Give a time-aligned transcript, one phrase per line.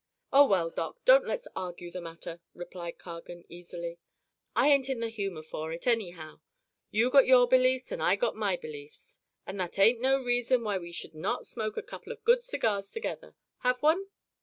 [0.33, 3.99] "Oh, well, Doc, don't let's argue the matter," replied Cargan easily.
[4.55, 6.41] "I ain't in the humor for it, anyhow.
[6.89, 9.19] You got your beliefs, and I got my beliefs.
[9.45, 12.89] And that ain't no reason why we should not smoke a couple of good cigars
[12.89, 13.35] together.
[13.59, 14.07] Have one?"